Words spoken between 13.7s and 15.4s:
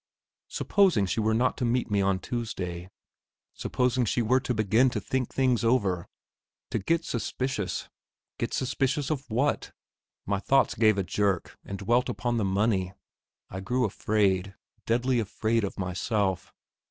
afraid; deadly